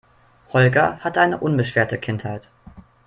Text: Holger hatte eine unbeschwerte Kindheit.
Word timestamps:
Holger 0.51 0.97
hatte 1.01 1.21
eine 1.21 1.37
unbeschwerte 1.37 1.99
Kindheit. 1.99 2.49